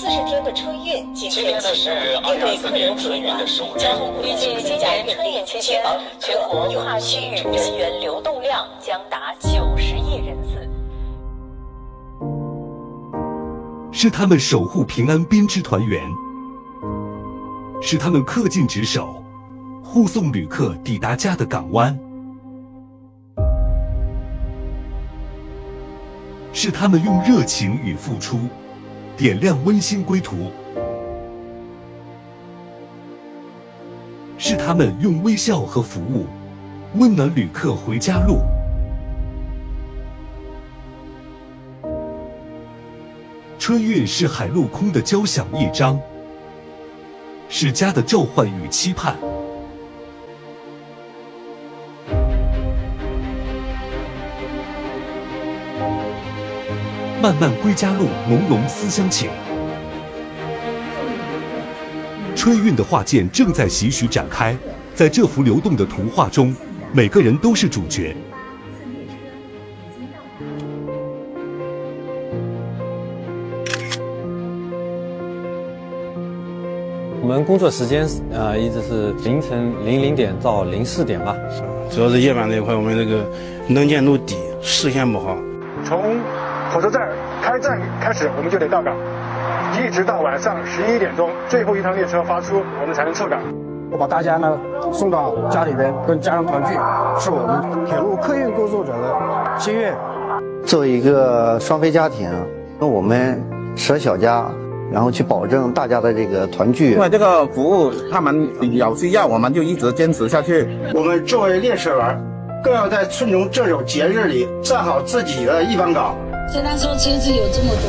[0.00, 1.90] 四十天的春运今天的是
[2.24, 3.84] 二零二四年春运的首日，
[4.26, 5.82] 预计今年春运期间，
[6.18, 10.66] 全国跨区域人员流动量将达九十亿人次。
[13.92, 16.02] 是他们守护平安编织团圆，
[17.82, 19.22] 是他们恪尽职守，
[19.84, 21.98] 护送旅客抵达家的港湾。
[26.54, 28.38] 是他们用热情与付出，
[29.20, 30.34] 点亮温馨归途；
[34.38, 36.24] 是他们用微笑和服务，
[36.94, 38.38] 温暖旅客回家路。
[43.58, 46.00] 春运是海陆空的交响乐章，
[47.50, 49.14] 是家的召唤与期盼。
[57.22, 59.28] 漫漫归家路，浓浓思乡情。
[62.34, 64.56] 春运的画卷正在徐徐展开，
[64.94, 66.54] 在这幅流动的图画中，
[66.94, 68.16] 每个人都是主角。
[77.20, 81.36] 我们工作时间呃一直是凌晨零零点到零四点吧，
[81.90, 83.28] 主要是夜晚这一块，我们这个
[83.68, 85.36] 能见度低，视线不好。
[85.84, 86.16] 从
[86.72, 87.08] 火车站
[87.42, 88.94] 开站开始，我们就得到岗，
[89.76, 93.40] 一直到晚上十一点钟，最后一趟列车发出，我们才能撤岗。
[93.90, 94.56] 我把大家呢
[94.92, 96.74] 送到家里边，跟家人团聚，
[97.18, 99.92] 是我们铁路客运工作者的心愿。
[100.64, 102.30] 作为一个双非家庭，
[102.78, 103.42] 那我们
[103.74, 104.46] 舍小家，
[104.92, 106.92] 然后去保证大家的这个团聚。
[106.92, 110.68] 因为这个服务他们有需要，我们就一直坚持下去。
[110.94, 112.22] 我们作为列车员，
[112.62, 116.14] 更要在春中这种节日里站好自己的一班岗。
[116.52, 117.86] 虽然说车子有这么多，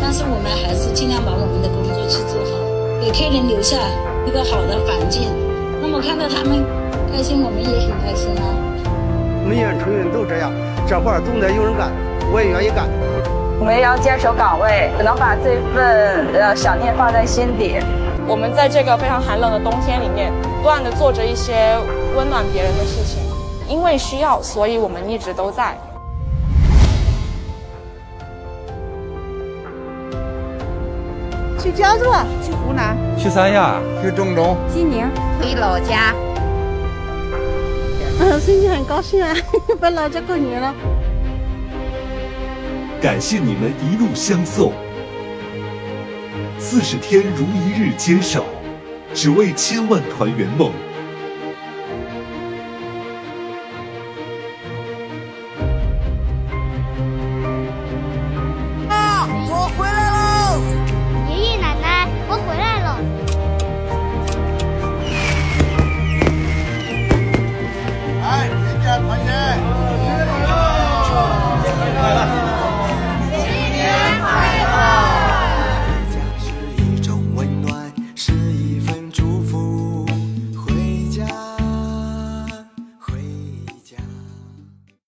[0.00, 2.54] 但是我们还是尽量把我们的工作去做好，
[3.02, 3.76] 给客人留下
[4.24, 5.26] 一个好的环境。
[5.82, 6.62] 那么看到他们
[7.10, 8.54] 开心，我们也很开心啊。
[9.44, 10.52] 每年春运都这样，
[10.86, 11.90] 这活儿总得有人干，
[12.30, 12.86] 我也愿意干。
[13.58, 17.82] 我们要坚守岗位，只能把这份呃想念放在心底。
[18.28, 20.30] 我们在这个非常寒冷的冬天里面，
[20.62, 21.74] 不断的做着一些
[22.14, 23.18] 温暖别人的事情，
[23.66, 25.76] 因为需要，所以我们一直都在。
[31.68, 35.06] 去焦作，去湖南，去三亚，去郑州，济宁，
[35.38, 36.14] 回老家。
[38.20, 39.36] 嗯， 孙女很高兴啊，
[39.78, 40.74] 回老家过年了。
[43.02, 44.72] 感谢你们一路相送，
[46.58, 48.46] 四十天如一日坚守，
[49.12, 50.72] 只为千万团圆梦。